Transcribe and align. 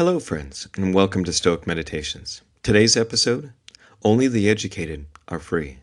Hello, 0.00 0.18
friends, 0.18 0.66
and 0.76 0.94
welcome 0.94 1.24
to 1.24 1.32
Stoic 1.34 1.66
Meditations. 1.66 2.40
Today's 2.62 2.96
episode 2.96 3.52
Only 4.02 4.28
the 4.28 4.48
Educated 4.48 5.04
Are 5.28 5.38
Free. 5.38 5.76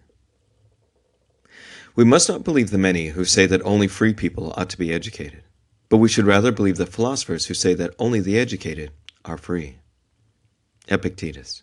We 1.96 2.04
must 2.04 2.28
not 2.28 2.44
believe 2.44 2.72
the 2.72 2.80
many 2.80 3.10
who 3.10 3.24
say 3.26 3.46
that 3.46 3.62
only 3.62 3.88
free 3.88 4.16
people 4.16 4.56
ought 4.58 4.72
to 4.72 4.78
be 4.80 4.92
educated, 4.92 5.44
but 5.88 5.98
we 5.98 6.10
should 6.10 6.26
rather 6.26 6.52
believe 6.52 6.78
the 6.78 6.88
philosophers 6.88 7.46
who 7.46 7.54
say 7.54 7.76
that 7.76 7.94
only 8.00 8.20
the 8.20 8.40
educated 8.40 8.90
are 9.24 9.38
free. 9.38 9.78
Epictetus. 10.88 11.62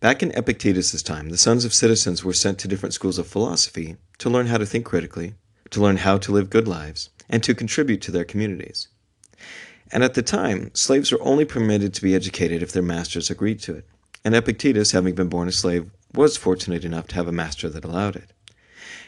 Back 0.00 0.22
in 0.22 0.32
Epictetus's 0.32 1.02
time, 1.02 1.28
the 1.28 1.36
sons 1.36 1.66
of 1.66 1.74
citizens 1.74 2.24
were 2.24 2.32
sent 2.32 2.58
to 2.60 2.68
different 2.68 2.94
schools 2.94 3.18
of 3.18 3.26
philosophy 3.26 3.98
to 4.20 4.30
learn 4.30 4.46
how 4.46 4.56
to 4.56 4.64
think 4.64 4.86
critically, 4.86 5.34
to 5.68 5.82
learn 5.82 5.98
how 5.98 6.16
to 6.16 6.32
live 6.32 6.48
good 6.48 6.66
lives, 6.66 7.10
and 7.28 7.42
to 7.42 7.54
contribute 7.54 8.00
to 8.00 8.10
their 8.10 8.24
communities. 8.24 8.88
And 9.92 10.02
at 10.02 10.14
the 10.14 10.22
time, 10.22 10.70
slaves 10.74 11.12
were 11.12 11.22
only 11.22 11.44
permitted 11.44 11.94
to 11.94 12.02
be 12.02 12.14
educated 12.14 12.62
if 12.62 12.72
their 12.72 12.82
masters 12.82 13.30
agreed 13.30 13.60
to 13.60 13.76
it. 13.76 13.86
And 14.24 14.34
Epictetus, 14.34 14.90
having 14.90 15.14
been 15.14 15.28
born 15.28 15.48
a 15.48 15.52
slave, 15.52 15.90
was 16.12 16.36
fortunate 16.36 16.84
enough 16.84 17.06
to 17.08 17.14
have 17.14 17.28
a 17.28 17.32
master 17.32 17.68
that 17.68 17.84
allowed 17.84 18.16
it. 18.16 18.32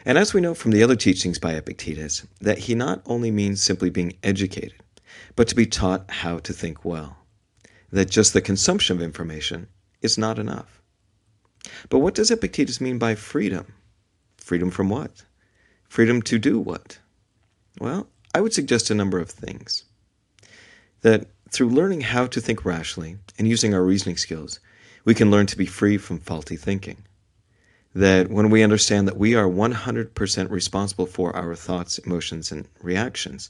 And 0.05 0.17
as 0.17 0.33
we 0.33 0.41
know 0.41 0.55
from 0.55 0.71
the 0.71 0.83
other 0.83 0.97
teachings 0.97 1.39
by 1.39 1.55
Epictetus, 1.55 2.27
that 2.41 2.59
he 2.59 2.75
not 2.75 3.03
only 3.07 3.31
means 3.31 3.63
simply 3.63 3.91
being 3.91 4.17
educated, 4.23 4.75
but 5.35 5.49
to 5.49 5.57
be 5.57 5.67
taught 5.67 6.11
how 6.11 6.39
to 6.39 6.53
think 6.53 6.85
well. 6.85 7.17
That 7.91 8.11
just 8.11 8.33
the 8.33 8.41
consumption 8.41 8.97
of 8.97 9.03
information 9.03 9.67
is 10.03 10.19
not 10.19 10.39
enough. 10.39 10.81
But 11.89 11.99
what 11.99 12.15
does 12.15 12.31
Epictetus 12.31 12.81
mean 12.81 12.99
by 12.99 13.15
freedom? 13.15 13.75
Freedom 14.37 14.71
from 14.71 14.89
what? 14.89 15.25
Freedom 15.89 16.23
to 16.23 16.39
do 16.39 16.61
what? 16.61 16.99
Well, 17.81 18.09
I 18.35 18.41
would 18.41 18.53
suggest 18.53 18.91
a 18.91 18.95
number 18.95 19.19
of 19.19 19.31
things 19.31 19.85
that 21.03 21.29
through 21.51 21.71
learning 21.71 22.03
how 22.03 22.27
to 22.27 22.41
think 22.41 22.65
rationally 22.65 23.19
and 23.39 23.49
using 23.49 23.75
our 23.75 23.83
reasoning 23.83 24.17
skills, 24.17 24.61
we 25.05 25.15
can 25.15 25.31
learn 25.31 25.47
to 25.47 25.57
be 25.57 25.67
free 25.67 25.97
from 25.97 26.19
faulty 26.19 26.57
thinking. 26.57 27.05
That 27.95 28.29
when 28.29 28.51
we 28.51 28.63
understand 28.63 29.09
that 29.09 29.17
we 29.17 29.35
are 29.35 29.49
100% 29.49 30.51
responsible 30.51 31.07
for 31.07 31.35
our 31.35 31.55
thoughts, 31.55 31.99
emotions, 31.99 32.53
and 32.53 32.69
reactions, 32.83 33.49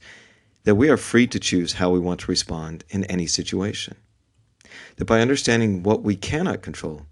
that 0.63 0.75
we 0.75 0.89
are 0.89 0.97
free 0.97 1.27
to 1.27 1.39
choose 1.39 1.73
how 1.73 1.89
we 1.89 1.99
want 1.99 2.21
to 2.21 2.31
respond 2.31 2.83
in 2.89 3.03
any 3.05 3.27
situation. 3.27 3.95
That 4.95 5.05
by 5.05 5.21
understanding 5.21 5.83
what 5.83 6.03
we 6.03 6.15
cannot 6.15 6.61
control, 6.61 7.05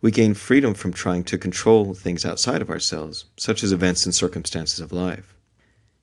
we 0.00 0.10
gain 0.10 0.34
freedom 0.34 0.74
from 0.74 0.92
trying 0.92 1.24
to 1.24 1.38
control 1.38 1.94
things 1.94 2.24
outside 2.24 2.62
of 2.62 2.70
ourselves, 2.70 3.26
such 3.36 3.62
as 3.62 3.72
events 3.72 4.04
and 4.04 4.14
circumstances 4.14 4.80
of 4.80 4.92
life. 4.92 5.34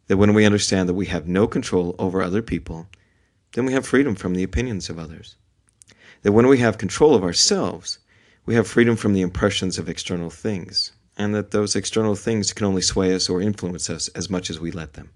That 0.07 0.17
when 0.17 0.33
we 0.33 0.45
understand 0.45 0.89
that 0.89 0.95
we 0.95 1.05
have 1.07 1.27
no 1.27 1.47
control 1.47 1.95
over 1.99 2.21
other 2.21 2.41
people 2.41 2.87
then 3.53 3.65
we 3.65 3.73
have 3.73 3.85
freedom 3.85 4.15
from 4.15 4.35
the 4.35 4.43
opinions 4.43 4.89
of 4.89 4.99
others. 4.99 5.35
That 6.21 6.33
when 6.33 6.47
we 6.47 6.59
have 6.59 6.77
control 6.77 7.15
of 7.15 7.23
ourselves, 7.23 7.99
we 8.45 8.55
have 8.55 8.67
freedom 8.67 8.95
from 8.95 9.13
the 9.13 9.21
impressions 9.21 9.77
of 9.77 9.89
external 9.89 10.29
things, 10.29 10.91
and 11.17 11.33
that 11.35 11.51
those 11.51 11.75
external 11.75 12.15
things 12.15 12.53
can 12.53 12.65
only 12.65 12.81
sway 12.81 13.13
us 13.13 13.29
or 13.29 13.41
influence 13.41 13.89
us 13.89 14.07
as 14.09 14.29
much 14.29 14.49
as 14.49 14.59
we 14.59 14.71
let 14.71 14.93
them. 14.93 15.11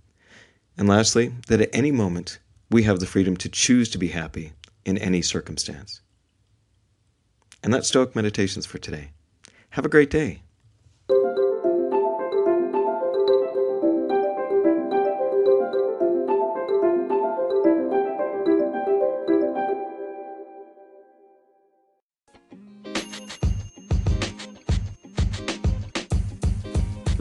And 0.77 0.87
lastly, 0.87 1.33
that 1.47 1.61
at 1.61 1.69
any 1.73 1.91
moment, 1.91 2.39
we 2.69 2.83
have 2.83 2.99
the 2.99 3.05
freedom 3.05 3.37
to 3.37 3.49
choose 3.49 3.89
to 3.89 3.97
be 3.97 4.09
happy 4.09 4.53
in 4.85 4.97
any 4.97 5.21
circumstance. 5.21 6.01
And 7.63 7.73
that's 7.73 7.87
Stoic 7.87 8.15
Meditations 8.15 8.65
for 8.65 8.77
today. 8.77 9.11
Have 9.71 9.85
a 9.85 9.89
great 9.89 10.09
day. 10.09 10.41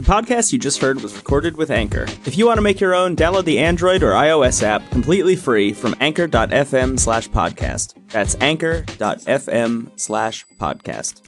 The 0.03 0.11
podcast 0.11 0.51
you 0.51 0.59
just 0.59 0.81
heard 0.81 1.01
was 1.01 1.15
recorded 1.15 1.55
with 1.55 1.71
Anchor. 1.71 2.03
If 2.25 2.37
you 2.37 2.45
want 2.45 2.57
to 2.57 2.61
make 2.61 2.81
your 2.81 2.93
own, 2.93 3.15
download 3.15 3.45
the 3.45 3.59
Android 3.59 4.03
or 4.03 4.11
iOS 4.11 4.61
app 4.61 4.81
completely 4.91 5.37
free 5.37 5.71
from 5.71 5.95
anchor.fm 6.01 6.99
slash 6.99 7.29
podcast. 7.29 7.93
That's 8.09 8.35
anchor.fm 8.41 9.97
slash 9.97 10.45
podcast. 10.59 11.21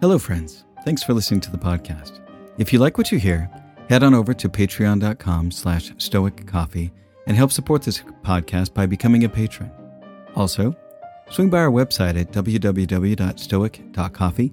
Hello, 0.00 0.18
friends. 0.18 0.64
Thanks 0.84 1.04
for 1.04 1.14
listening 1.14 1.38
to 1.42 1.52
the 1.52 1.58
podcast. 1.58 2.18
If 2.58 2.72
you 2.72 2.80
like 2.80 2.98
what 2.98 3.12
you 3.12 3.20
hear, 3.20 3.48
head 3.88 4.02
on 4.02 4.12
over 4.12 4.34
to 4.34 4.48
patreon.com 4.48 5.52
slash 5.52 5.92
stoic 5.98 6.48
coffee 6.48 6.90
and 7.28 7.36
help 7.36 7.52
support 7.52 7.82
this 7.82 8.02
podcast 8.24 8.74
by 8.74 8.86
becoming 8.86 9.22
a 9.22 9.28
patron. 9.28 9.70
Also, 10.34 10.74
swing 11.30 11.48
by 11.48 11.58
our 11.58 11.70
website 11.70 12.20
at 12.20 12.32
www.stoic.coffee 12.32 14.52